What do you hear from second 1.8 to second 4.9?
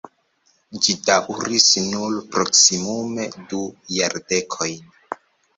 nur proksimume du jardekojn.